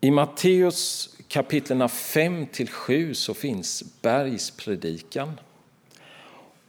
I 0.00 0.10
Matteus 0.10 1.08
kapitlerna 1.28 1.86
5-7 1.86 3.12
så 3.12 3.34
finns 3.34 3.84
bergspredikan. 4.02 5.40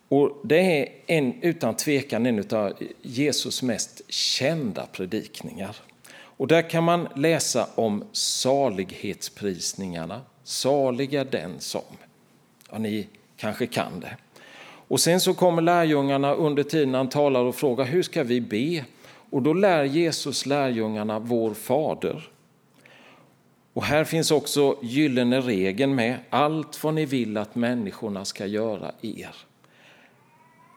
Och 0.08 0.42
det 0.44 0.82
är 0.82 0.90
en, 1.08 1.42
utan 1.42 1.76
tvekan 1.76 2.26
en 2.26 2.46
av 2.52 2.74
Jesus 3.02 3.64
mest 3.64 4.02
kända 4.08 4.86
predikningar. 4.86 5.76
Och 6.12 6.48
där 6.48 6.70
kan 6.70 6.84
man 6.84 7.08
läsa 7.16 7.68
om 7.76 8.04
salighetsprisningarna. 8.12 10.22
Salig 10.44 11.14
är 11.14 11.26
den 11.26 11.60
som. 11.60 11.82
Ja, 12.72 12.78
ni 12.78 13.08
kanske 13.38 13.68
kan 13.68 14.00
det. 14.00 14.18
Och 14.88 15.00
sen 15.00 15.22
så 15.22 15.34
kommer 15.34 15.62
lärjungarna 15.62 16.34
under 16.34 16.64
tiden 16.64 16.94
han 16.94 17.10
talar 17.10 17.40
och 17.40 17.56
frågar 17.56 17.86
hur 17.86 18.04
ska 18.04 18.24
vi 18.24 18.42
be? 18.42 18.86
Och 19.30 19.42
då 19.42 19.54
lär 19.54 19.84
Jesus 19.84 20.46
lärjungarna 20.46 21.20
vår 21.20 21.54
fader. 21.54 22.30
Och 23.74 23.84
här 23.84 24.04
finns 24.04 24.32
också 24.32 24.78
gyllene 24.82 25.42
regeln 25.42 25.96
med, 25.96 26.18
allt 26.30 26.84
vad 26.84 26.94
ni 26.94 27.06
vill 27.06 27.38
att 27.38 27.56
människorna 27.56 28.26
ska 28.26 28.46
göra 28.46 28.92
er. 29.02 29.36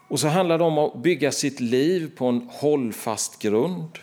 Och 0.08 0.20
så 0.20 0.28
handlar 0.28 0.58
det 0.58 0.64
om 0.64 0.78
att 0.78 1.02
bygga 1.02 1.32
sitt 1.32 1.60
liv 1.60 2.10
på 2.16 2.26
en 2.26 2.48
hållfast 2.52 3.42
grund. 3.42 3.98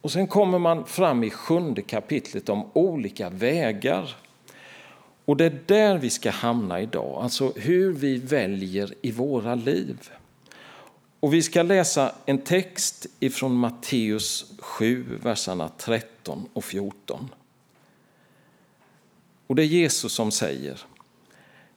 Och 0.00 0.12
sen 0.12 0.26
kommer 0.26 0.58
man 0.58 0.86
fram 0.86 1.24
i 1.24 1.30
sjunde 1.30 1.82
kapitlet 1.82 2.48
om 2.48 2.70
olika 2.72 3.30
vägar. 3.30 4.16
Och 5.24 5.36
det 5.36 5.44
är 5.44 5.58
där 5.66 5.98
vi 5.98 6.10
ska 6.10 6.30
hamna 6.30 6.80
idag, 6.80 7.22
alltså 7.22 7.52
hur 7.56 7.92
vi 7.92 8.16
väljer 8.16 8.94
i 9.02 9.10
våra 9.10 9.54
liv. 9.54 10.10
Och 11.20 11.34
vi 11.34 11.42
ska 11.42 11.62
läsa 11.62 12.12
en 12.26 12.38
text 12.38 13.06
ifrån 13.20 13.54
Matteus 13.54 14.52
7, 14.58 15.18
verserna 15.22 15.68
13 15.68 16.48
och 16.52 16.64
14. 16.64 17.28
Och 19.48 19.54
det 19.54 19.62
är 19.62 19.66
Jesus 19.66 20.12
som 20.12 20.30
säger 20.30 20.80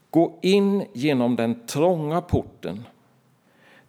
Gå 0.09 0.39
in 0.41 0.85
genom 0.93 1.35
den 1.35 1.67
trånga 1.67 2.21
porten. 2.21 2.83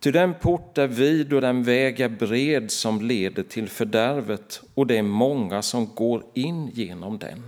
Ty 0.01 0.11
den 0.11 0.35
port 0.35 0.79
är 0.79 0.87
vid 0.87 1.33
och 1.33 1.41
den 1.41 1.63
väg 1.63 2.01
är 2.01 2.09
bred 2.09 2.71
som 2.71 3.01
leder 3.01 3.43
till 3.43 3.69
fördärvet 3.69 4.63
och 4.75 4.87
det 4.87 4.99
är 4.99 5.03
många 5.03 5.63
som 5.63 5.95
går 5.95 6.25
in 6.35 6.69
genom 6.69 7.19
den. 7.19 7.43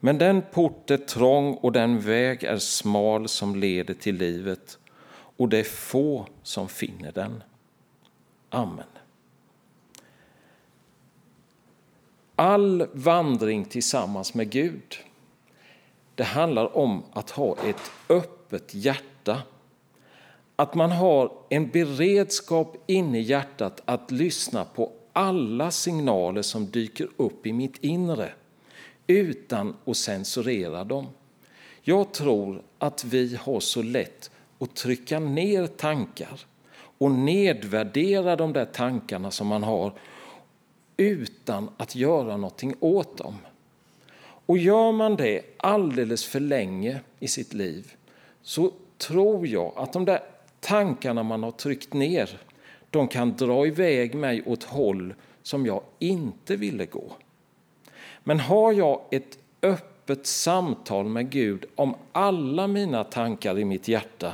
Men 0.00 0.18
den 0.18 0.42
port 0.52 0.90
är 0.90 0.96
trång 0.96 1.54
och 1.54 1.72
den 1.72 2.00
väg 2.00 2.44
är 2.44 2.58
smal 2.58 3.28
som 3.28 3.56
leder 3.56 3.94
till 3.94 4.16
livet 4.16 4.78
och 5.36 5.48
det 5.48 5.58
är 5.58 5.64
få 5.64 6.26
som 6.42 6.68
finner 6.68 7.12
den. 7.12 7.42
Amen. 8.50 8.93
All 12.36 12.86
vandring 12.92 13.64
tillsammans 13.64 14.34
med 14.34 14.50
Gud 14.50 14.98
det 16.14 16.24
handlar 16.24 16.76
om 16.76 17.02
att 17.12 17.30
ha 17.30 17.56
ett 17.64 17.90
öppet 18.08 18.74
hjärta. 18.74 19.42
Att 20.56 20.74
man 20.74 20.92
har 20.92 21.32
en 21.48 21.68
beredskap 21.68 22.76
inne 22.86 23.18
i 23.18 23.22
hjärtat 23.22 23.82
att 23.84 24.10
lyssna 24.10 24.64
på 24.64 24.92
alla 25.12 25.70
signaler 25.70 26.42
som 26.42 26.70
dyker 26.70 27.08
upp 27.16 27.46
i 27.46 27.52
mitt 27.52 27.84
inre 27.84 28.32
utan 29.06 29.76
att 29.84 29.96
censurera 29.96 30.84
dem. 30.84 31.06
Jag 31.82 32.12
tror 32.12 32.62
att 32.78 33.04
vi 33.04 33.36
har 33.40 33.60
så 33.60 33.82
lätt 33.82 34.30
att 34.58 34.76
trycka 34.76 35.18
ner 35.18 35.66
tankar 35.66 36.40
och 36.98 37.10
nedvärdera 37.10 38.36
de 38.36 38.52
där 38.52 38.64
tankarna 38.64 39.30
som 39.30 39.46
man 39.46 39.62
har 39.62 39.92
utan 40.96 41.70
att 41.76 41.94
göra 41.94 42.36
någonting 42.36 42.74
åt 42.80 43.18
dem. 43.18 43.34
Och 44.46 44.58
gör 44.58 44.92
man 44.92 45.16
det 45.16 45.42
alldeles 45.56 46.24
för 46.24 46.40
länge 46.40 47.00
i 47.20 47.28
sitt 47.28 47.54
liv 47.54 47.92
så 48.42 48.72
tror 48.98 49.46
jag 49.46 49.72
att 49.76 49.92
de 49.92 50.04
där 50.04 50.20
tankarna 50.60 51.22
man 51.22 51.42
har 51.42 51.50
tryckt 51.50 51.92
ner 51.92 52.40
de 52.90 53.08
kan 53.08 53.36
dra 53.36 53.66
iväg 53.66 54.14
mig 54.14 54.42
åt 54.46 54.64
håll 54.64 55.14
som 55.42 55.66
jag 55.66 55.82
inte 55.98 56.56
ville 56.56 56.86
gå. 56.86 57.12
Men 58.24 58.40
har 58.40 58.72
jag 58.72 59.00
ett 59.10 59.38
öppet 59.62 60.26
samtal 60.26 61.04
med 61.04 61.30
Gud 61.30 61.64
om 61.74 61.94
alla 62.12 62.66
mina 62.66 63.04
tankar 63.04 63.58
i 63.58 63.64
mitt 63.64 63.88
hjärta 63.88 64.32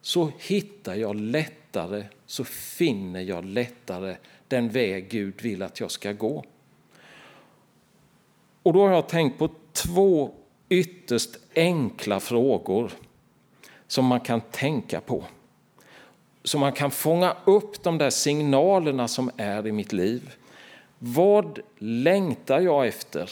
så 0.00 0.30
hittar 0.38 0.94
jag 0.94 1.16
lättare, 1.16 2.04
så 2.26 2.44
finner 2.44 3.20
jag 3.20 3.44
lättare 3.44 4.16
den 4.48 4.68
väg 4.68 5.08
Gud 5.08 5.42
vill 5.42 5.62
att 5.62 5.80
jag 5.80 5.90
ska 5.90 6.12
gå. 6.12 6.44
Och 8.62 8.72
då 8.72 8.86
har 8.86 8.94
jag 8.94 9.08
tänkt 9.08 9.38
på 9.38 9.50
två 9.72 10.30
ytterst 10.68 11.30
enkla 11.54 12.20
frågor 12.20 12.92
som 13.86 14.04
man 14.04 14.20
kan 14.20 14.40
tänka 14.40 15.00
på. 15.00 15.24
Så 16.44 16.58
man 16.58 16.72
kan 16.72 16.90
fånga 16.90 17.36
upp 17.44 17.82
de 17.82 17.98
där 17.98 18.10
signalerna 18.10 19.08
som 19.08 19.30
är 19.36 19.66
i 19.66 19.72
mitt 19.72 19.92
liv. 19.92 20.34
Vad 20.98 21.58
längtar 21.78 22.60
jag 22.60 22.86
efter? 22.86 23.30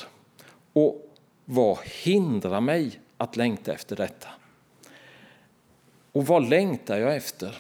Och 0.73 1.15
vad 1.45 1.79
hindrar 1.85 2.61
mig 2.61 3.01
att 3.17 3.37
längta 3.37 3.73
efter 3.73 3.97
detta? 3.97 4.29
Och 6.13 6.27
vad 6.27 6.49
längtar 6.49 6.99
jag 6.99 7.17
efter? 7.17 7.59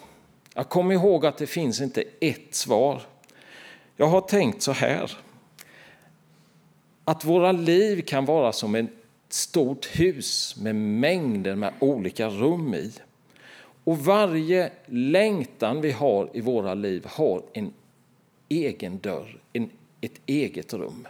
Jag 0.54 0.68
kommer 0.68 0.94
ihåg 0.94 1.26
att 1.26 1.38
det 1.38 1.46
finns 1.46 1.80
inte 1.80 2.04
ett 2.20 2.54
svar. 2.54 3.02
Jag 3.96 4.06
har 4.06 4.20
tänkt 4.20 4.62
så 4.62 4.72
här. 4.72 5.18
Att 7.04 7.24
våra 7.24 7.52
liv 7.52 8.02
kan 8.02 8.24
vara 8.24 8.52
som 8.52 8.74
ett 8.74 8.90
stort 9.28 9.86
hus 9.86 10.56
med 10.56 10.74
mängder 10.76 11.54
med 11.54 11.72
olika 11.78 12.28
rum 12.28 12.74
i. 12.74 12.92
Och 13.84 13.98
varje 13.98 14.72
längtan 14.86 15.80
vi 15.80 15.92
har 15.92 16.30
i 16.32 16.40
våra 16.40 16.74
liv 16.74 17.06
har 17.08 17.42
en 17.52 17.72
egen 18.48 18.98
dörr, 18.98 19.38
en, 19.52 19.70
ett 20.00 20.20
eget 20.26 20.74
rum. 20.74 21.08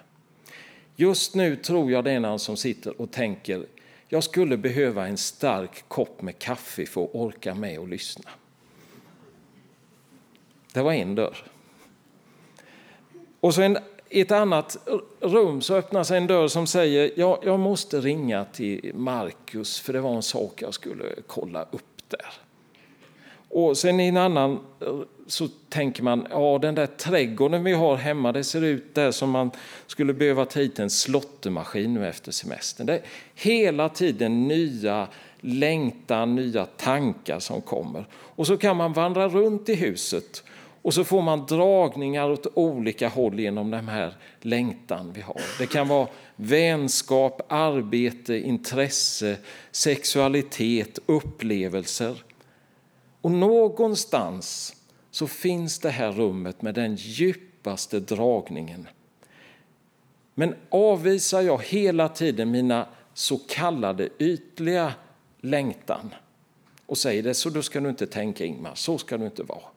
Just 0.96 1.34
nu 1.34 1.56
tror 1.56 1.90
jag 1.90 2.04
det 2.04 2.12
är 2.12 2.20
någon 2.20 2.38
som 2.38 2.56
sitter 2.56 3.00
och 3.00 3.10
tänker 3.10 3.66
jag 4.08 4.24
skulle 4.24 4.56
behöva 4.56 5.06
en 5.08 5.16
stark 5.16 5.84
kopp 5.88 6.22
med 6.22 6.38
kaffe 6.38 6.86
för 6.86 7.04
att 7.04 7.14
orka 7.14 7.54
med 7.54 7.78
och 7.78 7.88
lyssna. 7.88 8.30
Det 10.72 10.82
var 10.82 10.92
en 10.92 11.14
dörr. 11.14 11.53
Och 13.44 13.54
så 13.54 13.62
en, 13.62 13.78
i 14.08 14.20
ett 14.20 14.32
annat 14.32 14.76
rum 15.20 15.62
så 15.62 15.74
öppnar 15.74 16.04
sig 16.04 16.18
en 16.18 16.26
dörr 16.26 16.48
som 16.48 16.66
säger 16.66 17.10
ja, 17.16 17.40
jag 17.44 17.60
måste 17.60 18.00
ringa 18.00 18.44
till 18.44 18.90
Markus 18.94 19.80
för 19.80 19.92
det 19.92 20.00
var 20.00 20.14
en 20.14 20.22
sak 20.22 20.62
jag 20.62 20.74
skulle 20.74 21.04
kolla 21.26 21.62
upp 21.62 22.02
där. 22.08 22.32
Och 23.48 23.76
sen 23.76 24.00
i 24.00 24.08
en 24.08 24.16
annan 24.16 24.58
så 25.26 25.48
tänker 25.68 26.02
man, 26.02 26.26
ja 26.30 26.58
den 26.62 26.74
där 26.74 26.86
trädgården 26.86 27.64
vi 27.64 27.72
har 27.72 27.96
hemma, 27.96 28.32
det 28.32 28.44
ser 28.44 28.62
ut 28.62 28.94
där 28.94 29.10
som 29.10 29.30
man 29.30 29.50
skulle 29.86 30.12
behöva 30.12 30.44
ta 30.44 30.60
hit 30.60 30.78
en 30.78 30.90
slottemaskin 30.90 31.94
nu 31.94 32.08
efter 32.08 32.32
semestern. 32.32 32.86
Det 32.86 32.94
är 32.94 33.02
hela 33.34 33.88
tiden 33.88 34.48
nya 34.48 35.08
längtan, 35.40 36.34
nya 36.34 36.66
tankar 36.66 37.38
som 37.38 37.60
kommer. 37.60 38.06
Och 38.12 38.46
så 38.46 38.56
kan 38.56 38.76
man 38.76 38.92
vandra 38.92 39.28
runt 39.28 39.68
i 39.68 39.74
huset 39.74 40.44
och 40.84 40.94
så 40.94 41.04
får 41.04 41.22
man 41.22 41.46
dragningar 41.46 42.30
åt 42.30 42.46
olika 42.54 43.08
håll 43.08 43.40
genom 43.40 43.70
den 43.70 43.88
här 43.88 44.14
längtan 44.40 45.12
vi 45.12 45.20
har. 45.20 45.40
Det 45.58 45.66
kan 45.66 45.88
vara 45.88 46.08
vänskap, 46.36 47.42
arbete, 47.48 48.34
intresse, 48.34 49.36
sexualitet, 49.70 50.98
upplevelser. 51.06 52.22
Och 53.20 53.30
någonstans 53.30 54.76
så 55.10 55.26
finns 55.26 55.78
det 55.78 55.90
här 55.90 56.12
rummet 56.12 56.62
med 56.62 56.74
den 56.74 56.94
djupaste 56.96 58.00
dragningen. 58.00 58.88
Men 60.34 60.54
avvisar 60.68 61.40
jag 61.40 61.62
hela 61.62 62.08
tiden 62.08 62.50
mina 62.50 62.86
så 63.14 63.38
kallade 63.48 64.08
ytliga 64.18 64.94
längtan 65.40 66.14
och 66.86 66.98
säger 66.98 67.22
det 67.22 67.34
så 67.34 67.50
då 67.50 67.62
ska 67.62 67.80
du 67.80 67.88
inte 67.88 68.06
tänka 68.06 68.44
Ingmar, 68.44 68.74
så 68.74 68.98
ska 68.98 69.18
du 69.18 69.24
inte 69.24 69.42
vara 69.42 69.74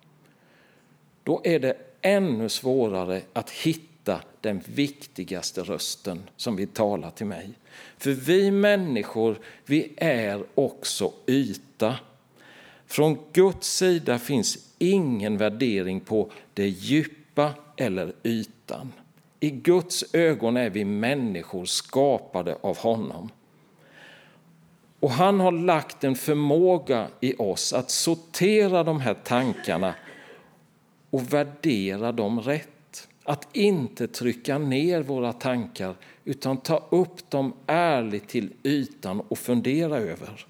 då 1.27 1.41
är 1.43 1.59
det 1.59 1.77
ännu 2.01 2.49
svårare 2.49 3.21
att 3.33 3.49
hitta 3.49 4.21
den 4.41 4.63
viktigaste 4.65 5.61
rösten 5.61 6.29
som 6.37 6.55
vill 6.55 6.67
tala 6.67 7.11
till 7.11 7.25
mig. 7.25 7.49
För 7.97 8.11
vi 8.11 8.51
människor, 8.51 9.39
vi 9.65 9.93
är 9.97 10.43
också 10.55 11.13
yta. 11.27 11.95
Från 12.85 13.17
Guds 13.33 13.67
sida 13.77 14.19
finns 14.19 14.57
ingen 14.77 15.37
värdering 15.37 15.99
på 15.99 16.31
det 16.53 16.67
djupa 16.67 17.53
eller 17.77 18.13
ytan. 18.23 18.93
I 19.39 19.49
Guds 19.49 20.05
ögon 20.13 20.57
är 20.57 20.69
vi 20.69 20.85
människor 20.85 21.65
skapade 21.65 22.57
av 22.61 22.77
honom. 22.77 23.29
Och 24.99 25.11
han 25.11 25.39
har 25.39 25.51
lagt 25.51 26.03
en 26.03 26.15
förmåga 26.15 27.07
i 27.19 27.35
oss 27.35 27.73
att 27.73 27.91
sortera 27.91 28.83
de 28.83 29.01
här 29.01 29.13
tankarna 29.13 29.93
och 31.09 31.33
värdera 31.33 32.11
dem 32.11 32.41
rätt. 32.41 33.07
Att 33.23 33.55
inte 33.55 34.07
trycka 34.07 34.57
ner 34.57 35.01
våra 35.01 35.33
tankar 35.33 35.95
utan 36.25 36.57
ta 36.57 36.87
upp 36.89 37.29
dem 37.29 37.53
ärligt 37.65 38.27
till 38.27 38.53
ytan 38.63 39.21
och 39.21 39.37
fundera 39.37 39.97
över. 39.97 40.45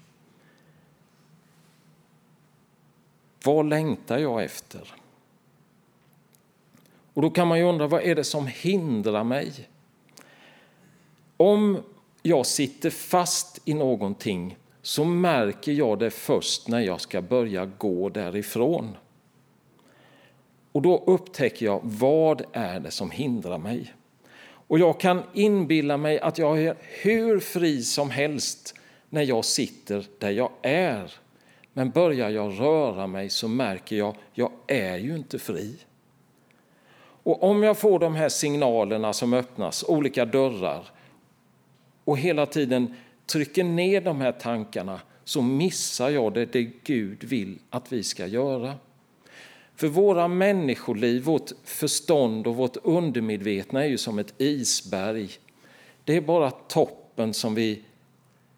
Vad 3.44 3.68
längtar 3.68 4.18
jag 4.18 4.44
efter? 4.44 4.94
Och 7.14 7.22
då 7.22 7.30
kan 7.30 7.48
man 7.48 7.58
ju 7.58 7.64
undra, 7.64 7.86
vad 7.86 8.02
är 8.02 8.14
det 8.14 8.24
som 8.24 8.46
hindrar 8.46 9.24
mig? 9.24 9.68
Om 11.36 11.82
jag 12.22 12.46
sitter 12.46 12.90
fast 12.90 13.60
i 13.64 13.74
någonting 13.74 14.56
så 14.82 15.04
märker 15.04 15.72
jag 15.72 15.98
det 15.98 16.10
först 16.10 16.68
när 16.68 16.80
jag 16.80 17.00
ska 17.00 17.22
börja 17.22 17.66
gå 17.66 18.08
därifrån. 18.08 18.96
Och 20.72 20.82
då 20.82 21.04
upptäcker 21.06 21.66
jag 21.66 21.80
vad 21.82 22.42
är 22.52 22.80
det 22.80 22.90
som 22.90 23.10
hindrar 23.10 23.58
mig. 23.58 23.94
Och 24.68 24.78
jag 24.78 25.00
kan 25.00 25.22
inbilla 25.32 25.96
mig 25.96 26.20
att 26.20 26.38
jag 26.38 26.62
är 26.62 26.76
hur 27.02 27.40
fri 27.40 27.82
som 27.82 28.10
helst 28.10 28.74
när 29.10 29.22
jag 29.22 29.44
sitter 29.44 30.06
där 30.18 30.30
jag 30.30 30.50
är. 30.62 31.12
Men 31.72 31.90
börjar 31.90 32.30
jag 32.30 32.60
röra 32.60 33.06
mig 33.06 33.30
så 33.30 33.48
märker 33.48 33.96
jag 33.96 34.08
att 34.08 34.16
jag 34.34 34.50
är 34.66 34.96
ju 34.96 35.16
inte 35.16 35.38
fri. 35.38 35.76
Och 37.22 37.42
om 37.42 37.62
jag 37.62 37.78
får 37.78 37.98
de 37.98 38.14
här 38.14 38.28
signalerna 38.28 39.12
som 39.12 39.32
öppnas, 39.32 39.84
olika 39.88 40.24
dörrar 40.24 40.84
och 42.04 42.18
hela 42.18 42.46
tiden 42.46 42.94
trycker 43.26 43.64
ner 43.64 44.00
de 44.00 44.20
här 44.20 44.32
tankarna 44.32 45.00
så 45.24 45.42
missar 45.42 46.10
jag 46.10 46.34
det, 46.34 46.44
det 46.44 46.70
Gud 46.84 47.24
vill 47.24 47.58
att 47.70 47.92
vi 47.92 48.02
ska 48.02 48.26
göra. 48.26 48.74
För 49.78 49.88
våra 49.88 50.28
människoliv, 50.28 51.22
vårt 51.22 51.50
förstånd 51.64 52.46
och 52.46 52.56
vårt 52.56 52.76
undermedvetna 52.82 53.84
är 53.84 53.88
ju 53.88 53.98
som 53.98 54.18
ett 54.18 54.34
isberg. 54.38 55.30
Det 56.04 56.16
är 56.16 56.20
bara 56.20 56.50
toppen 56.50 57.34
som 57.34 57.54
vi 57.54 57.82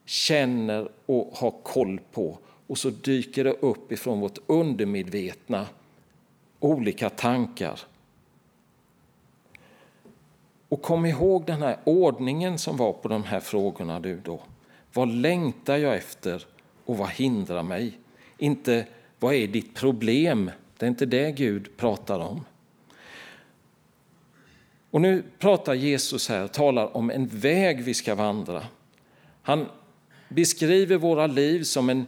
känner 0.05 0.89
och 1.07 1.31
har 1.35 1.51
koll 1.63 2.01
på 2.13 2.39
och 2.67 2.79
så 2.79 2.91
dyker 2.91 3.45
det 3.45 3.53
upp 3.53 3.93
ifrån 3.93 4.21
vårt 4.21 4.39
undermedvetna 4.47 5.67
olika 6.61 7.11
tankar. 7.11 7.81
Och 10.69 10.83
kom 10.83 11.07
ihåg 11.07 11.47
den 11.47 11.63
här 11.63 11.77
ordningen 11.85 12.59
som 12.59 12.77
var 12.77 12.93
på 12.93 13.09
de 13.09 13.25
här 13.25 13.41
frågorna 13.41 14.01
du 14.01 14.21
då. 14.25 14.41
Vad 14.93 15.09
längtar 15.09 15.77
jag 15.77 15.97
efter 15.97 16.47
och 16.85 16.97
vad 16.97 17.11
hindrar 17.11 17.63
mig? 17.63 17.99
Inte 18.39 18.87
vad 19.19 19.35
är 19.35 19.47
ditt 19.47 19.75
problem? 19.75 20.51
Det 20.81 20.87
är 20.87 20.89
inte 20.89 21.07
det 21.07 21.33
Gud 21.33 21.77
pratar 21.77 22.19
om. 22.19 22.45
Och 24.91 25.01
nu 25.01 25.23
pratar 25.39 25.75
Jesus 25.75 26.29
här, 26.29 26.49
talar 26.49 26.97
om 26.97 27.11
en 27.11 27.27
väg 27.27 27.83
vi 27.83 27.95
ska 27.95 28.15
vandra. 28.15 28.67
Han 29.43 29.67
beskriver 30.29 30.97
våra 30.97 31.27
liv 31.27 31.63
som 31.63 31.91
en 31.91 32.07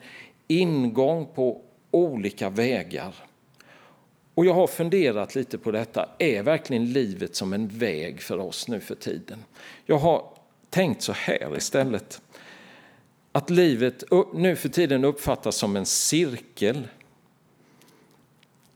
ingång 0.49 1.27
på 1.35 1.61
olika 1.91 2.51
vägar. 2.51 3.15
Och 4.35 4.47
jag 4.47 4.55
har 4.55 4.67
funderat 4.67 5.35
lite 5.35 5.59
på 5.59 5.71
detta. 5.71 6.09
Är 6.19 6.43
verkligen 6.43 6.93
livet 6.93 7.37
som 7.37 7.53
en 7.53 7.69
väg 7.69 8.23
för 8.23 8.39
oss 8.39 8.69
nu 8.69 8.81
för 8.81 8.95
tiden? 8.95 9.45
Jag 9.87 9.99
har 9.99 10.25
tänkt 10.71 11.03
så 11.03 11.13
här 11.13 11.57
istället. 11.57 12.23
Att 13.33 13.51
livet 13.51 14.05
nu 14.35 14.57
för 14.57 14.69
tiden 14.69 15.05
uppfattas 15.05 15.57
som 15.57 15.77
en 15.77 15.87
cirkel. 15.87 16.89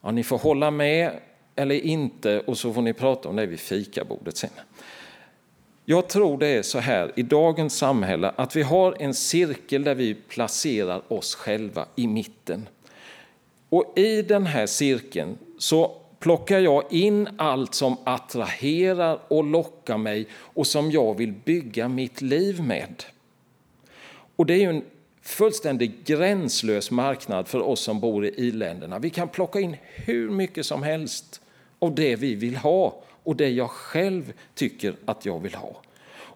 Ja, 0.03 0.11
ni 0.11 0.25
får 0.25 0.39
hålla 0.39 0.71
med 0.71 1.11
eller 1.57 1.75
inte 1.75 2.41
och 2.41 2.59
så 2.59 2.73
får 2.73 2.83
ni 2.83 2.93
prata 2.93 3.29
om 3.29 3.37
det 3.37 3.47
vid 3.47 3.61
fikabordet 3.61 4.37
sen. 4.37 4.51
Jag 5.85 6.09
tror 6.09 6.39
det 6.39 6.47
är 6.47 6.63
så 6.63 6.79
här 6.79 7.13
i 7.17 7.23
dagens 7.23 7.79
samhälle 7.79 8.33
att 8.37 8.57
vi 8.57 8.63
har 8.63 8.97
en 8.99 9.15
cirkel 9.15 9.85
där 9.85 9.95
vi 9.95 10.15
placerar 10.15 11.13
oss 11.13 11.35
själva 11.35 11.87
i 11.97 12.07
mitten. 12.07 12.69
Och 13.69 13.99
i 13.99 14.23
den 14.23 14.47
här 14.47 14.67
cirkeln 14.67 15.39
så 15.59 15.97
plockar 16.19 16.59
jag 16.59 16.83
in 16.91 17.29
allt 17.37 17.75
som 17.75 17.97
attraherar 18.05 19.19
och 19.29 19.45
lockar 19.45 19.99
mig 19.99 20.27
och 20.33 20.67
som 20.67 20.91
jag 20.91 21.17
vill 21.17 21.33
bygga 21.33 21.89
mitt 21.89 22.23
liv 22.23 22.63
med. 22.63 23.05
Och 24.37 24.47
det 24.47 24.55
är 24.55 24.59
ju 24.59 24.71
en 24.71 24.85
fullständigt 25.27 26.07
gränslös 26.07 26.91
marknad 26.91 27.49
för 27.49 27.61
oss 27.61 27.81
som 27.81 28.01
bor 28.01 28.27
i 28.27 28.29
i-länderna. 28.29 28.99
Vi 28.99 29.11
kan 29.11 29.29
plocka 29.29 29.61
in 29.61 29.77
hur 29.95 30.31
mycket 30.31 30.67
som 30.67 30.83
helst 30.83 31.41
av 31.79 31.95
det 31.95 32.17
vi 32.17 32.35
vill 32.35 32.57
ha 32.57 33.03
och 33.23 33.37
det 33.37 33.49
jag 33.49 33.71
själv 33.71 34.33
tycker 34.55 34.97
att 35.05 35.27
jag 35.27 35.41
vill 35.41 35.55
ha. 35.55 35.77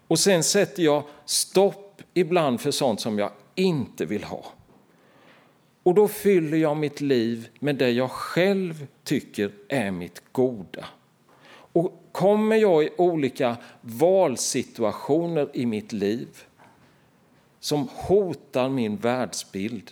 Och 0.07 0.19
sen 0.19 0.43
sätter 0.43 0.83
jag 0.83 1.03
stopp 1.25 2.01
ibland 2.13 2.61
för 2.61 2.71
sånt 2.71 3.01
som 3.01 3.19
jag 3.19 3.31
inte 3.55 4.05
vill 4.05 4.23
ha. 4.23 4.45
Och 5.83 5.93
då 5.93 6.07
fyller 6.07 6.57
jag 6.57 6.77
mitt 6.77 7.01
liv 7.01 7.49
med 7.59 7.75
det 7.75 7.91
jag 7.91 8.11
själv 8.11 8.87
tycker 9.03 9.51
är 9.69 9.91
mitt 9.91 10.23
goda. 10.31 10.85
Och 11.73 12.03
kommer 12.11 12.55
jag 12.55 12.83
i 12.83 12.89
olika 12.97 13.57
valsituationer 13.81 15.49
i 15.53 15.65
mitt 15.65 15.91
liv 15.91 16.27
som 17.61 17.87
hotar 17.91 18.69
min 18.69 18.97
världsbild, 18.97 19.91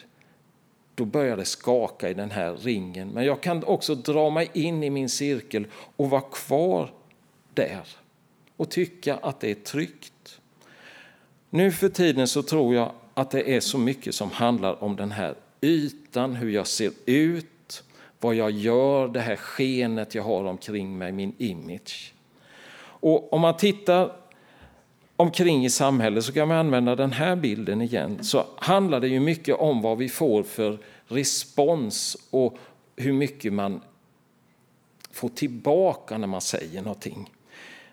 då 0.96 1.06
börjar 1.06 1.38
det 1.38 1.46
skaka 1.46 2.10
i 2.10 2.14
den 2.14 2.32
här 2.32 2.54
ringen. 2.54 3.10
Men 3.10 3.26
jag 3.26 3.42
kan 3.42 3.64
också 3.64 3.96
dra 3.96 4.30
mig 4.30 4.50
in 4.54 4.84
i 4.84 4.90
min 4.90 5.10
cirkel 5.10 5.68
och 5.96 6.10
vara 6.10 6.22
kvar 6.22 6.94
där 7.54 7.88
och 8.58 8.70
tycka 8.70 9.16
att 9.16 9.40
det 9.40 9.52
är 9.52 9.56
tryggt. 9.56 10.40
Nu 11.50 11.72
för 11.72 11.90
tiden 11.90 12.28
så 12.28 12.44
tror 12.44 12.76
jag 12.76 12.92
att 13.14 13.32
det 13.32 13.56
är 13.56 13.60
så 13.60 13.78
mycket 13.78 14.16
som 14.16 14.32
handlar 14.32 14.84
om 14.84 14.96
den 14.96 15.12
här 15.12 15.36
ytan, 15.62 16.36
hur 16.36 16.50
jag 16.50 16.68
ser 16.68 16.92
ut, 17.06 17.84
vad 18.20 18.36
jag 18.36 18.52
gör, 18.52 19.08
det 19.08 19.20
här 19.20 19.36
skenet 19.36 20.16
jag 20.16 20.24
har 20.24 20.44
omkring 20.44 20.98
mig, 20.98 21.12
min 21.12 21.34
image. 21.38 22.14
Och 23.02 23.34
om 23.34 23.42
man 23.42 23.58
tittar 23.58 24.16
omkring 25.20 25.66
i 25.66 25.70
samhället 25.70 26.26
så 26.26 26.32
kan 26.32 26.48
man 26.48 26.58
använda 26.58 26.96
den 26.96 27.12
här 27.12 27.36
bilden 27.36 27.82
igen. 27.82 28.24
Så 28.24 28.46
handlar 28.58 29.00
det 29.00 29.08
ju 29.08 29.20
mycket 29.20 29.56
om 29.56 29.82
vad 29.82 29.98
vi 29.98 30.10
får 30.10 30.44
för 30.44 30.78
respons 31.08 32.18
och 32.30 32.58
hur 32.96 33.14
mycket 33.14 33.54
man 33.54 33.82
får 35.12 35.30
tillbaka 35.30 36.18
när 36.18 36.28
man 36.28 36.42
säger 36.42 36.82
någonting. 36.82 37.30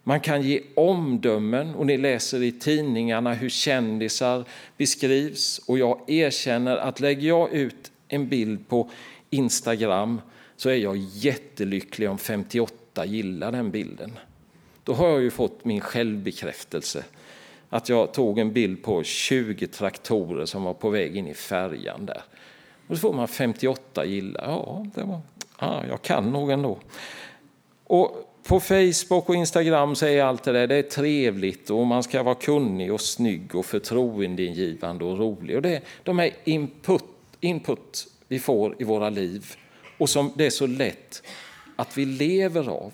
Man 0.03 0.21
kan 0.21 0.43
ge 0.43 0.61
omdömen 0.75 1.75
och 1.75 1.87
ni 1.87 1.97
läser 1.97 2.43
i 2.43 2.53
tidningarna 2.53 3.35
hur 3.35 3.49
kändisar 3.49 4.45
beskrivs. 4.77 5.59
Och 5.59 5.79
jag 5.79 6.11
erkänner 6.11 6.77
att 6.77 7.01
lägger 7.01 7.29
jag 7.29 7.53
ut 7.53 7.93
en 8.09 8.29
bild 8.29 8.69
på 8.69 8.91
Instagram 9.31 10.21
så 10.57 10.69
är 10.69 10.77
jag 10.77 10.97
jättelycklig 10.97 12.11
om 12.11 12.19
58 12.19 13.05
gillar 13.05 13.53
den 13.53 13.71
bilden. 13.71 14.13
Då 14.87 14.93
har 14.93 15.09
jag 15.09 15.23
ju 15.23 15.31
fått 15.31 15.65
min 15.65 15.81
självbekräftelse. 15.81 17.05
Att 17.69 17.89
jag 17.89 18.13
tog 18.13 18.39
en 18.39 18.53
bild 18.53 18.83
på 18.83 19.03
20 19.03 19.67
traktorer 19.67 20.47
som 20.47 20.63
var 20.63 20.75
på 20.75 20.91
väg 20.91 21.17
in 21.17 21.27
i 21.27 21.35
färjan 21.35 22.07
där. 22.07 22.23
Och 22.87 22.95
då 22.95 22.97
får 22.97 23.13
man 23.13 23.29
58 23.29 24.05
gillar. 24.05 24.45
Ja, 24.45 24.87
det 24.95 25.03
var, 25.03 25.21
ja, 25.61 25.83
jag 25.89 26.03
kan 26.03 26.33
nog 26.33 26.51
ändå. 26.51 26.79
Och 27.85 28.33
på 28.43 28.61
Facebook 28.61 29.29
och 29.29 29.35
Instagram 29.35 29.95
säger 29.95 30.25
allt 30.25 30.43
det 30.43 30.53
där 30.53 30.67
det 30.67 30.77
är 30.77 30.83
trevligt 30.83 31.71
och 31.71 31.87
man 31.87 32.03
ska 32.03 32.23
vara 32.23 32.35
kunnig 32.35 32.93
och 32.93 33.01
snygg 33.01 33.55
och 33.55 33.67
förtroendeingivande 33.67 35.05
och 35.05 35.19
rolig. 35.19 35.57
Och 35.57 35.63
det 35.63 35.77
är 35.77 35.83
de 36.03 36.19
här 36.19 36.31
input, 36.45 37.05
input 37.41 38.07
vi 38.29 38.39
får 38.39 38.77
i 38.79 38.85
våra 38.85 39.11
liv 39.11 39.55
och 39.99 40.09
som 40.09 40.33
det 40.35 40.47
är 40.47 40.51
så 40.51 40.67
lätt 40.67 41.23
att 41.77 41.99
vi 41.99 42.05
lever 42.05 42.69
av. 42.69 42.93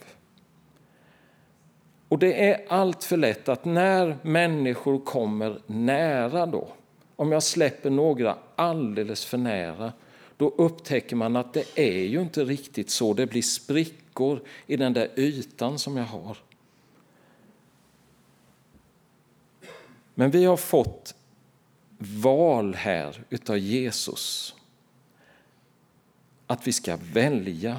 Och 2.12 2.18
det 2.18 2.48
är 2.48 2.64
allt 2.68 3.04
för 3.04 3.16
lätt 3.16 3.48
att 3.48 3.64
när 3.64 4.18
människor 4.22 4.98
kommer 4.98 5.60
nära 5.66 6.46
då, 6.46 6.68
om 7.16 7.32
jag 7.32 7.42
släpper 7.42 7.90
några 7.90 8.38
alldeles 8.56 9.24
för 9.24 9.38
nära, 9.38 9.92
då 10.36 10.48
upptäcker 10.48 11.16
man 11.16 11.36
att 11.36 11.52
det 11.52 11.78
är 11.78 12.02
ju 12.02 12.20
inte 12.20 12.44
riktigt 12.44 12.90
så. 12.90 13.14
Det 13.14 13.26
blir 13.26 13.42
sprickor 13.42 14.40
i 14.66 14.76
den 14.76 14.92
där 14.92 15.08
ytan 15.16 15.78
som 15.78 15.96
jag 15.96 16.04
har. 16.04 16.36
Men 20.14 20.30
vi 20.30 20.44
har 20.44 20.56
fått 20.56 21.14
val 21.98 22.74
här 22.74 23.24
utav 23.30 23.58
Jesus. 23.58 24.54
Att 26.46 26.66
vi 26.66 26.72
ska 26.72 26.98
välja. 27.12 27.78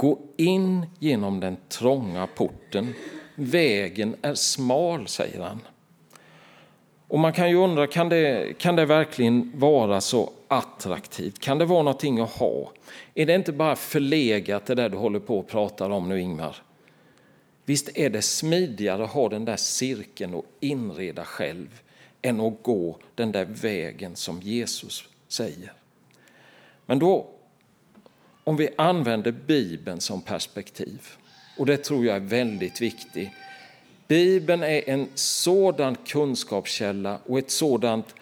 Gå 0.00 0.18
in 0.36 0.86
genom 0.98 1.40
den 1.40 1.56
trånga 1.68 2.26
porten. 2.26 2.94
Vägen 3.34 4.16
är 4.22 4.34
smal, 4.34 5.08
säger 5.08 5.40
han. 5.40 5.60
Och 7.08 7.18
man 7.18 7.32
kan 7.32 7.50
ju 7.50 7.56
undra, 7.56 7.86
kan 7.86 8.08
det, 8.08 8.58
kan 8.58 8.76
det 8.76 8.86
verkligen 8.86 9.52
vara 9.54 10.00
så 10.00 10.30
attraktivt? 10.48 11.38
Kan 11.38 11.58
det 11.58 11.64
vara 11.64 11.82
någonting 11.82 12.20
att 12.20 12.30
ha? 12.30 12.72
Är 13.14 13.26
det 13.26 13.34
inte 13.34 13.52
bara 13.52 13.76
förlegat 13.76 14.66
det 14.66 14.74
där 14.74 14.88
du 14.88 14.96
håller 14.96 15.20
på 15.20 15.38
och 15.38 15.48
pratar 15.48 15.90
om 15.90 16.08
nu 16.08 16.20
Ingmar? 16.20 16.56
Visst 17.64 17.88
är 17.94 18.10
det 18.10 18.22
smidigare 18.22 19.04
att 19.04 19.10
ha 19.10 19.28
den 19.28 19.44
där 19.44 19.56
cirkeln 19.56 20.34
och 20.34 20.46
inreda 20.60 21.24
själv 21.24 21.80
än 22.22 22.40
att 22.40 22.62
gå 22.62 22.98
den 23.14 23.32
där 23.32 23.44
vägen 23.44 24.16
som 24.16 24.40
Jesus 24.40 25.08
säger. 25.28 25.72
Men 26.86 26.98
då, 26.98 27.26
om 28.50 28.56
vi 28.56 28.68
använder 28.76 29.32
Bibeln 29.32 30.00
som 30.00 30.20
perspektiv, 30.20 31.08
och 31.58 31.66
det 31.66 31.76
tror 31.76 32.06
jag 32.06 32.16
är 32.16 32.20
väldigt 32.20 32.80
viktigt. 32.80 33.30
Bibeln 34.08 34.62
är 34.62 34.90
en 34.90 35.08
sådan 35.14 35.96
kunskapskälla 36.06 37.18
och 37.26 37.38
ett 37.38 37.50
sådant, 37.50 38.14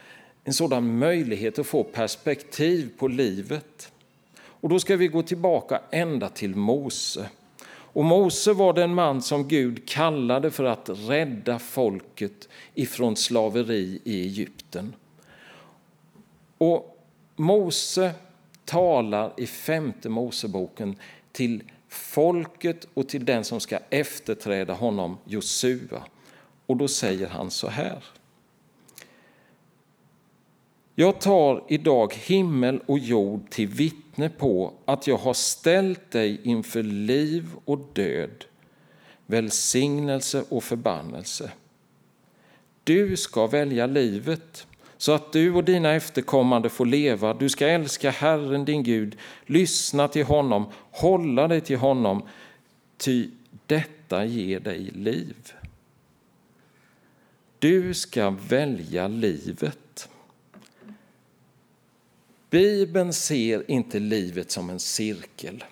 en 0.44 0.52
sådan 0.52 0.98
möjlighet 0.98 1.58
att 1.58 1.66
få 1.66 1.84
perspektiv 1.84 2.90
på 2.98 3.08
livet. 3.08 3.92
Och 4.38 4.68
då 4.68 4.78
ska 4.78 4.96
vi 4.96 5.08
gå 5.08 5.22
tillbaka 5.22 5.80
ända 5.90 6.28
till 6.28 6.54
Mose. 6.54 7.28
Och 7.70 8.04
Mose 8.04 8.52
var 8.52 8.72
den 8.72 8.94
man 8.94 9.22
som 9.22 9.48
Gud 9.48 9.88
kallade 9.88 10.50
för 10.50 10.64
att 10.64 10.90
rädda 10.92 11.58
folket 11.58 12.48
ifrån 12.74 13.16
slaveri 13.16 14.00
i 14.04 14.22
Egypten. 14.22 14.94
Och 16.58 17.06
Mose 17.36 18.14
talar 18.68 19.32
i 19.36 19.46
femte 19.46 20.08
Moseboken 20.08 20.96
till 21.32 21.62
folket 21.88 22.88
och 22.94 23.08
till 23.08 23.24
den 23.24 23.44
som 23.44 23.60
ska 23.60 23.78
efterträda 23.90 24.72
honom, 24.72 25.18
Josua. 25.24 26.02
Och 26.66 26.76
då 26.76 26.88
säger 26.88 27.26
han 27.26 27.50
så 27.50 27.68
här. 27.68 28.04
Jag 30.94 31.20
tar 31.20 31.64
idag 31.68 32.14
himmel 32.14 32.80
och 32.86 32.98
jord 32.98 33.50
till 33.50 33.68
vittne 33.68 34.28
på 34.28 34.72
att 34.84 35.06
jag 35.06 35.16
har 35.16 35.34
ställt 35.34 36.10
dig 36.10 36.40
inför 36.44 36.82
liv 36.82 37.46
och 37.64 37.78
död, 37.92 38.44
välsignelse 39.26 40.44
och 40.48 40.64
förbannelse. 40.64 41.50
Du 42.84 43.16
ska 43.16 43.46
välja 43.46 43.86
livet 43.86 44.66
så 44.98 45.12
att 45.12 45.32
du 45.32 45.54
och 45.54 45.64
dina 45.64 45.94
efterkommande 45.94 46.68
får 46.68 46.86
leva. 46.86 47.34
Du 47.34 47.48
ska 47.48 47.66
älska 47.66 48.10
Herren 48.10 48.64
din 48.64 48.82
Gud, 48.82 49.16
lyssna 49.46 50.08
till 50.08 50.24
honom, 50.24 50.66
hålla 50.90 51.48
dig 51.48 51.60
till 51.60 51.78
honom, 51.78 52.22
ty 52.96 53.28
detta 53.66 54.24
ger 54.24 54.60
dig 54.60 54.78
liv. 54.78 55.52
Du 57.58 57.94
ska 57.94 58.30
välja 58.30 59.08
livet. 59.08 60.08
Bibeln 62.50 63.12
ser 63.12 63.70
inte 63.70 63.98
livet 63.98 64.50
som 64.50 64.70
en 64.70 64.80
cirkel 64.80 65.64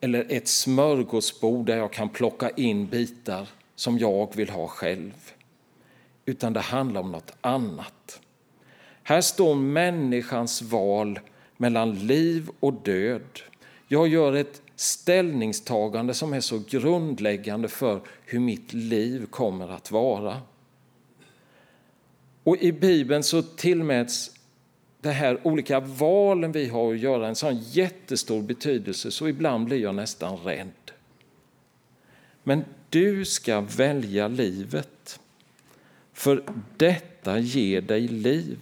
eller 0.00 0.26
ett 0.28 0.48
smörgåsbord 0.48 1.66
där 1.66 1.76
jag 1.76 1.92
kan 1.92 2.08
plocka 2.08 2.50
in 2.50 2.86
bitar 2.86 3.48
som 3.74 3.98
jag 3.98 4.36
vill 4.36 4.50
ha 4.50 4.68
själv 4.68 5.32
utan 6.24 6.52
det 6.52 6.60
handlar 6.60 7.00
om 7.00 7.12
något 7.12 7.32
annat. 7.40 8.20
Här 9.02 9.20
står 9.20 9.54
människans 9.54 10.62
val 10.62 11.20
mellan 11.56 11.94
liv 11.94 12.50
och 12.60 12.72
död. 12.72 13.40
Jag 13.88 14.08
gör 14.08 14.32
ett 14.32 14.62
ställningstagande 14.76 16.14
som 16.14 16.32
är 16.32 16.40
så 16.40 16.62
grundläggande 16.68 17.68
för 17.68 18.00
hur 18.24 18.40
mitt 18.40 18.72
liv 18.72 19.26
kommer 19.26 19.68
att 19.68 19.90
vara. 19.90 20.40
Och 22.44 22.56
I 22.56 22.72
Bibeln 22.72 23.22
så 23.22 23.42
tillmäts 23.42 24.30
det 25.00 25.10
här 25.10 25.46
olika 25.46 25.80
valen 25.80 26.52
vi 26.52 26.68
har 26.68 26.92
att 26.92 26.98
göra 26.98 27.28
en 27.28 27.36
sån 27.36 27.58
jättestor 27.58 28.42
betydelse 28.42 29.10
så 29.10 29.28
ibland 29.28 29.64
blir 29.64 29.78
jag 29.78 29.94
nästan 29.94 30.36
rädd. 30.36 30.92
Men 32.42 32.64
du 32.90 33.24
ska 33.24 33.60
välja 33.60 34.28
livet 34.28 35.20
för 36.22 36.42
detta 36.76 37.38
ger 37.38 37.80
dig 37.80 38.08
liv. 38.08 38.58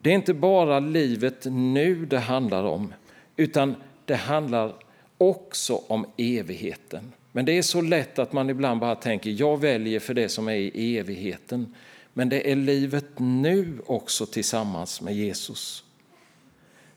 Det 0.00 0.10
är 0.10 0.14
inte 0.14 0.34
bara 0.34 0.80
livet 0.80 1.44
nu 1.44 2.06
det 2.06 2.18
handlar 2.18 2.64
om, 2.64 2.94
utan 3.36 3.74
det 4.04 4.14
handlar 4.14 4.74
också 5.18 5.74
om 5.88 6.06
evigheten. 6.16 7.12
Men 7.32 7.44
det 7.44 7.52
är 7.58 7.62
så 7.62 7.80
lätt 7.80 8.18
att 8.18 8.32
man 8.32 8.50
ibland 8.50 8.80
bara 8.80 8.94
tänker, 8.94 9.30
jag 9.30 9.60
väljer 9.60 10.00
för 10.00 10.14
det 10.14 10.28
som 10.28 10.48
är 10.48 10.54
i 10.54 10.98
evigheten. 10.98 11.74
Men 12.12 12.28
det 12.28 12.50
är 12.52 12.56
livet 12.56 13.18
nu 13.18 13.78
också 13.86 14.26
tillsammans 14.26 15.00
med 15.00 15.14
Jesus. 15.14 15.84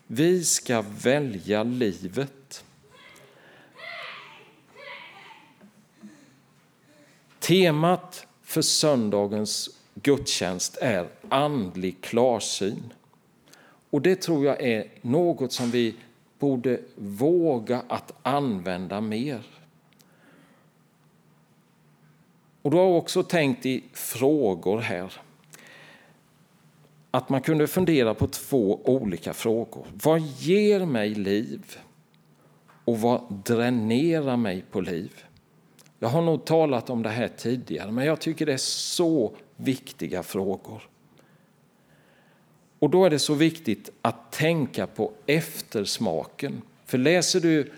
Vi 0.06 0.44
ska 0.44 0.84
välja 1.02 1.62
livet. 1.62 2.64
Temat 7.38 8.26
för 8.50 8.62
söndagens 8.62 9.70
gudstjänst 9.94 10.76
är 10.76 11.08
andlig 11.28 12.00
klarsyn. 12.00 12.92
Och 13.90 14.02
det 14.02 14.16
tror 14.16 14.44
jag 14.44 14.62
är 14.62 14.86
något 15.00 15.52
som 15.52 15.70
vi 15.70 15.94
borde 16.38 16.80
våga 16.96 17.82
att 17.88 18.12
använda 18.22 19.00
mer. 19.00 19.42
Och 22.62 22.70
då 22.70 22.76
har 22.76 22.84
jag 22.84 22.96
också 22.96 23.22
tänkt 23.22 23.66
i 23.66 23.84
frågor 23.92 24.78
här. 24.78 25.12
Att 27.10 27.28
man 27.28 27.42
kunde 27.42 27.66
fundera 27.66 28.14
på 28.14 28.26
två 28.26 28.80
olika 28.84 29.32
frågor. 29.32 29.86
Vad 30.04 30.20
ger 30.20 30.86
mig 30.86 31.14
liv? 31.14 31.76
Och 32.84 33.00
vad 33.00 33.42
dränerar 33.44 34.36
mig 34.36 34.64
på 34.70 34.80
liv? 34.80 35.24
Jag 36.02 36.08
har 36.08 36.22
nog 36.22 36.44
talat 36.44 36.90
om 36.90 37.02
det 37.02 37.08
här 37.08 37.28
tidigare, 37.28 37.90
men 37.90 38.06
jag 38.06 38.20
tycker 38.20 38.46
det 38.46 38.52
är 38.52 38.56
så 38.56 39.32
viktiga 39.56 40.22
frågor. 40.22 40.82
Och 42.78 42.90
då 42.90 43.04
är 43.04 43.10
det 43.10 43.18
så 43.18 43.34
viktigt 43.34 43.90
att 44.02 44.32
tänka 44.32 44.86
på 44.86 45.12
eftersmaken. 45.26 46.62
För 46.86 46.98
läser 46.98 47.40
du 47.40 47.72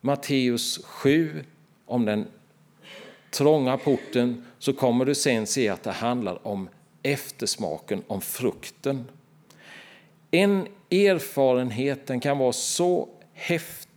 Matteus 0.00 0.84
7 0.84 1.44
om 1.86 2.04
den 2.04 2.26
trånga 3.30 3.76
porten 3.76 4.44
så 4.58 4.72
kommer 4.72 5.04
du 5.04 5.14
sen 5.14 5.46
se 5.46 5.68
att 5.68 5.82
det 5.82 5.92
handlar 5.92 6.46
om 6.46 6.68
eftersmaken, 7.02 8.02
om 8.06 8.20
frukten. 8.20 9.04
En 10.30 10.66
erfarenhet 10.90 12.06
den 12.06 12.20
kan 12.20 12.38
vara 12.38 12.52
så 12.52 13.08
häftig 13.32 13.87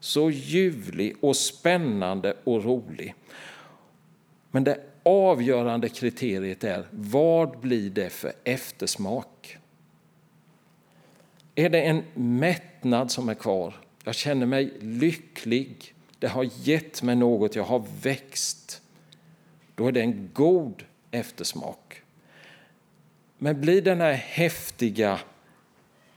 så 0.00 0.30
ljuvlig 0.30 1.16
och 1.20 1.36
spännande 1.36 2.36
och 2.44 2.64
rolig. 2.64 3.14
Men 4.50 4.64
det 4.64 4.80
avgörande 5.02 5.88
kriteriet 5.88 6.64
är 6.64 6.86
vad 6.90 7.58
blir 7.58 7.90
det 7.90 8.10
för 8.10 8.32
eftersmak? 8.44 9.58
Är 11.54 11.68
det 11.68 11.82
en 11.82 12.04
mättnad 12.14 13.10
som 13.10 13.28
är 13.28 13.34
kvar? 13.34 13.74
Jag 14.04 14.14
känner 14.14 14.46
mig 14.46 14.72
lycklig. 14.80 15.94
Det 16.18 16.28
har 16.28 16.48
gett 16.54 17.02
mig 17.02 17.16
något, 17.16 17.54
jag 17.54 17.64
har 17.64 17.84
växt. 18.02 18.82
Då 19.74 19.86
är 19.86 19.92
det 19.92 20.00
en 20.00 20.30
god 20.32 20.82
eftersmak. 21.10 22.02
Men 23.38 23.60
blir 23.60 23.82
den 23.82 24.00
här 24.00 24.12
häftiga, 24.12 25.20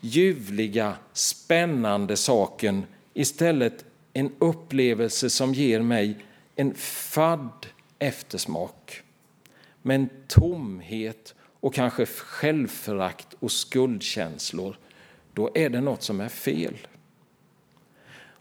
ljuvliga, 0.01 0.95
spännande 1.13 2.17
saken 2.17 2.83
istället 3.13 3.85
en 4.13 4.31
upplevelse 4.39 5.29
som 5.29 5.53
ger 5.53 5.81
mig 5.81 6.17
en 6.55 6.73
fadd 6.75 7.65
eftersmak 7.99 9.01
med 9.81 9.95
en 9.95 10.09
tomhet 10.27 11.35
och 11.59 11.73
kanske 11.73 12.05
självförakt 12.05 13.27
och 13.39 13.51
skuldkänslor, 13.51 14.77
då 15.33 15.49
är 15.53 15.69
det 15.69 15.81
något 15.81 16.03
som 16.03 16.21
är 16.21 16.29
fel. 16.29 16.77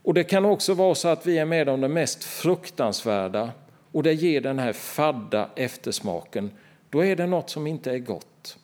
Och 0.04 0.14
Det 0.14 0.24
kan 0.24 0.44
också 0.44 0.74
vara 0.74 0.94
så 0.94 1.08
att 1.08 1.26
vi 1.26 1.38
är 1.38 1.44
med 1.44 1.68
om 1.68 1.80
det 1.80 1.88
mest 1.88 2.24
fruktansvärda 2.24 3.50
och 3.92 4.02
det 4.02 4.12
ger 4.12 4.40
den 4.40 4.58
här 4.58 4.72
fadda 4.72 5.50
eftersmaken. 5.56 6.50
Då 6.90 7.04
är 7.04 7.16
det 7.16 7.26
något 7.26 7.50
som 7.50 7.66
inte 7.66 7.90
är 7.90 7.98
gott. 7.98 8.58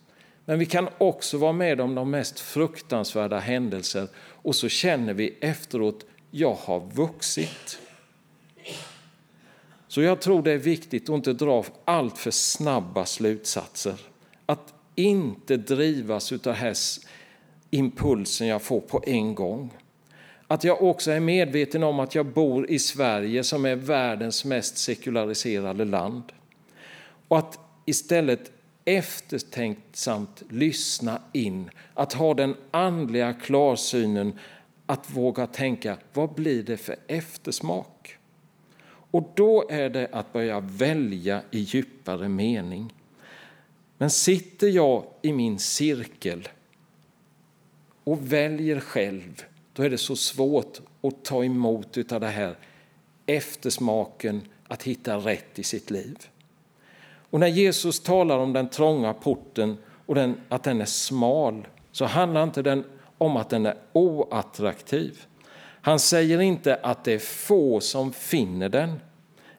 Men 0.48 0.58
vi 0.58 0.66
kan 0.66 0.88
också 0.98 1.38
vara 1.38 1.52
med 1.52 1.80
om 1.80 1.94
de 1.94 2.10
mest 2.10 2.40
fruktansvärda 2.40 3.38
händelser 3.38 4.08
och 4.16 4.54
så 4.54 4.68
känner 4.68 5.14
vi 5.14 5.38
efteråt, 5.40 6.06
jag 6.30 6.54
har 6.54 6.80
vuxit. 6.80 7.78
Så 9.88 10.02
jag 10.02 10.20
tror 10.20 10.42
det 10.42 10.52
är 10.52 10.58
viktigt 10.58 11.08
att 11.08 11.14
inte 11.14 11.32
dra 11.32 11.64
allt 11.84 12.18
för 12.18 12.30
snabba 12.30 13.06
slutsatser. 13.06 14.00
Att 14.46 14.74
inte 14.94 15.56
drivas 15.56 16.32
av 16.32 16.38
den 16.38 16.54
här 16.54 16.76
impulsen 17.70 18.46
jag 18.46 18.62
får 18.62 18.80
på 18.80 19.02
en 19.06 19.34
gång. 19.34 19.70
Att 20.46 20.64
jag 20.64 20.82
också 20.82 21.10
är 21.10 21.20
medveten 21.20 21.82
om 21.82 22.00
att 22.00 22.14
jag 22.14 22.26
bor 22.26 22.70
i 22.70 22.78
Sverige 22.78 23.44
som 23.44 23.64
är 23.64 23.76
världens 23.76 24.44
mest 24.44 24.78
sekulariserade 24.78 25.84
land. 25.84 26.32
Och 27.28 27.38
att 27.38 27.58
istället 27.84 28.52
eftertänksamt 28.88 30.42
lyssna 30.48 31.22
in, 31.32 31.70
att 31.94 32.12
ha 32.12 32.34
den 32.34 32.54
andliga 32.70 33.32
klarsynen 33.32 34.38
att 34.86 35.10
våga 35.10 35.46
tänka 35.46 35.98
vad 36.12 36.34
blir 36.34 36.62
det 36.62 36.76
för 36.76 36.96
eftersmak? 37.06 38.16
Och 39.10 39.32
då 39.34 39.68
är 39.70 39.90
det 39.90 40.08
att 40.12 40.32
börja 40.32 40.60
välja 40.60 41.42
i 41.50 41.58
djupare 41.58 42.28
mening. 42.28 42.94
Men 43.98 44.10
sitter 44.10 44.68
jag 44.68 45.04
i 45.22 45.32
min 45.32 45.58
cirkel 45.58 46.48
och 48.04 48.32
väljer 48.32 48.80
själv, 48.80 49.44
då 49.72 49.82
är 49.82 49.90
det 49.90 49.98
så 49.98 50.16
svårt 50.16 50.80
att 51.00 51.24
ta 51.24 51.44
emot 51.44 52.12
av 52.12 52.20
det 52.20 52.28
här 52.28 52.56
eftersmaken 53.26 54.42
att 54.68 54.82
hitta 54.82 55.16
rätt 55.16 55.58
i 55.58 55.62
sitt 55.62 55.90
liv. 55.90 56.28
Och 57.30 57.40
när 57.40 57.46
Jesus 57.46 58.00
talar 58.00 58.38
om 58.38 58.52
den 58.52 58.68
trånga 58.68 59.14
porten 59.14 59.76
och 60.06 60.14
den, 60.14 60.40
att 60.48 60.62
den 60.62 60.80
är 60.80 60.84
smal 60.84 61.66
så 61.92 62.04
handlar 62.04 62.42
inte 62.42 62.62
den 62.62 62.84
om 63.18 63.36
att 63.36 63.50
den 63.50 63.66
är 63.66 63.76
oattraktiv. 63.92 65.24
Han 65.80 65.98
säger 65.98 66.40
inte 66.40 66.74
att 66.74 67.04
det 67.04 67.12
är 67.12 67.18
få 67.18 67.80
som 67.80 68.12
finner 68.12 68.68
den, 68.68 69.00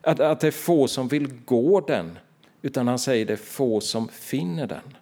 att, 0.02 0.20
att 0.20 0.40
det 0.40 0.48
är 0.48 0.52
få 0.52 0.88
som 0.88 1.08
vill 1.08 1.28
gå 1.46 1.82
den, 1.82 2.20
utan 2.62 2.88
han 2.88 3.00
säger 3.00 3.26
det 3.26 3.34
är 3.34 3.38
få 3.38 3.82
som 3.82 4.08
finner 4.08 4.68
den. 4.68 4.98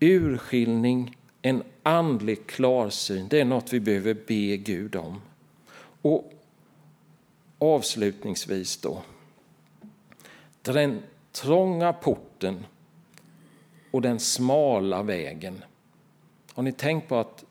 Urskiljning, 0.00 1.16
en 1.42 1.62
andlig 1.82 2.46
klarsyn, 2.46 3.28
det 3.28 3.40
är 3.40 3.44
något 3.44 3.72
vi 3.72 3.80
behöver 3.80 4.14
be 4.14 4.56
Gud 4.56 4.96
om. 4.96 5.20
Och 6.02 6.32
avslutningsvis 7.58 8.76
då. 8.76 9.02
Den 10.72 11.02
trånga 11.32 11.92
porten 11.92 12.66
och 13.90 14.02
den 14.02 14.20
smala 14.20 15.02
vägen. 15.02 15.64
Har 16.52 16.62
ni 16.62 16.72
tänkt 16.72 17.08
på 17.08 17.16
att 17.16 17.44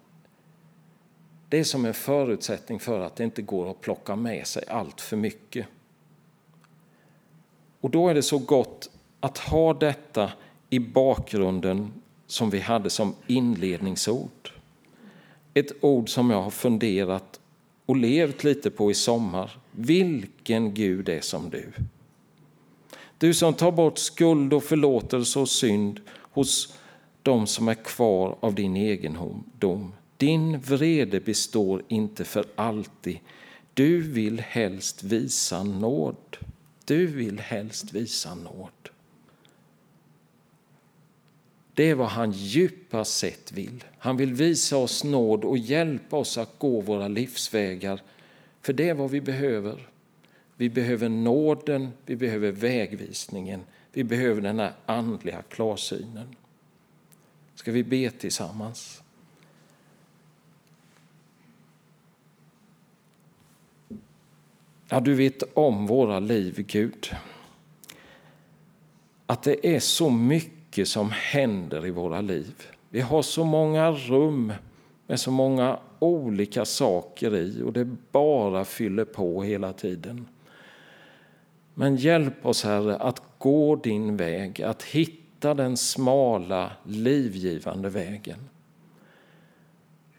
det 1.50 1.60
är 1.60 1.64
som 1.64 1.86
en 1.86 1.94
förutsättning 1.94 2.80
för 2.80 3.00
att 3.00 3.16
det 3.16 3.24
inte 3.24 3.42
går 3.42 3.72
att 3.72 3.82
plocka 3.82 4.16
med 4.16 4.48
sig 4.48 4.64
allt 4.68 5.02
för 5.02 5.18
mycket. 5.18 5.68
Och 7.82 7.90
då 7.90 8.08
är 8.08 8.14
det 8.14 8.24
så 8.24 8.38
gott 8.38 8.90
att 9.20 9.38
ha 9.38 9.74
detta 9.74 10.32
i 10.70 10.80
bakgrunden 10.80 11.94
som 12.28 12.50
vi 12.50 12.60
hade 12.60 12.90
som 12.90 13.16
inledningsord. 13.28 14.52
Ett 15.54 15.84
ord 15.84 16.10
som 16.10 16.30
jag 16.30 16.42
har 16.42 16.52
funderat 16.52 17.40
och 17.86 17.96
levt 17.96 18.44
lite 18.44 18.72
på 18.72 18.92
i 18.92 18.94
sommar. 18.94 19.60
Vilken 19.72 20.74
Gud 20.74 21.10
är 21.10 21.22
som 21.22 21.50
du. 21.50 21.72
Du 23.18 23.34
som 23.34 23.54
tar 23.54 23.72
bort 23.72 23.98
skuld 23.98 24.54
och 24.54 24.64
förlåtelse 24.64 25.40
och 25.40 25.50
synd 25.50 26.00
hos 26.10 26.78
dem 27.24 27.48
som 27.48 27.68
är 27.68 27.74
kvar 27.74 28.38
av 28.40 28.56
din 28.56 28.76
egendom. 28.76 29.94
Din 30.18 30.60
vrede 30.60 31.20
består 31.20 31.84
inte 31.88 32.26
för 32.26 32.46
alltid. 32.56 33.20
Du 33.74 34.02
vill 34.02 34.40
helst 34.40 35.04
visa 35.04 35.64
nåd. 35.64 36.38
Du 36.86 37.08
vill 37.08 37.40
helst 37.40 37.94
visa 37.94 38.36
nåd. 38.36 38.90
Det 41.74 41.90
är 41.90 41.96
vad 41.96 42.08
han 42.08 42.32
djupast 42.32 43.18
sett 43.18 43.52
vill. 43.52 43.84
Han 43.98 44.18
vill 44.18 44.34
visa 44.34 44.78
oss 44.78 45.04
nåd 45.04 45.46
och 45.46 45.58
hjälpa 45.58 46.18
oss 46.18 46.38
att 46.38 46.60
gå 46.60 46.82
våra 46.82 47.08
livsvägar. 47.08 48.02
För 48.62 48.74
det 48.74 48.90
är 48.90 48.94
vad 48.94 49.12
vi 49.12 49.22
behöver. 49.22 49.90
Vi 50.58 50.70
behöver 50.70 51.10
nåden, 51.10 51.90
vi 52.06 52.16
behöver 52.16 52.52
vägvisningen, 52.52 53.62
vi 53.94 54.04
behöver 54.04 54.42
den 54.42 54.60
här 54.60 54.74
andliga 54.86 55.42
klarsynen. 55.42 56.36
Ska 57.56 57.72
vi 57.72 57.84
be 57.84 58.10
tillsammans? 58.10 59.04
Ja, 64.90 65.00
du 65.00 65.14
vet 65.14 65.44
om 65.54 65.88
våra 65.88 66.20
liv, 66.20 66.66
Gud. 66.68 67.10
Att 69.26 69.44
det 69.44 69.76
är 69.76 69.80
så 69.80 70.10
mycket 70.10 70.88
som 70.88 71.12
händer 71.12 71.86
i 71.86 71.92
våra 71.92 72.22
liv. 72.22 72.56
Vi 72.90 73.02
har 73.02 73.22
så 73.22 73.46
många 73.46 73.92
rum 73.92 74.54
med 75.08 75.20
så 75.20 75.32
många 75.32 75.80
olika 76.00 76.66
saker 76.66 77.36
i 77.36 77.62
och 77.62 77.74
det 77.74 77.86
bara 78.12 78.66
fyller 78.66 79.06
på 79.06 79.44
hela 79.44 79.74
tiden. 79.74 80.28
Men 81.80 81.96
hjälp 81.96 82.46
oss, 82.46 82.64
Herre, 82.64 82.96
att 82.96 83.22
gå 83.38 83.76
din 83.76 84.18
väg, 84.18 84.62
att 84.62 84.84
hitta 84.84 85.54
den 85.54 85.78
smala, 85.78 86.72
livgivande 86.84 87.90
vägen. 87.90 88.40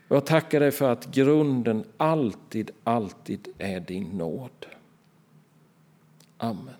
Jag 0.08 0.26
tackar 0.26 0.60
dig 0.60 0.70
för 0.70 0.92
att 0.92 1.06
grunden 1.06 1.84
alltid, 1.96 2.70
alltid 2.84 3.48
är 3.58 3.80
din 3.80 4.04
nåd. 4.04 4.66
Amen. 6.36 6.77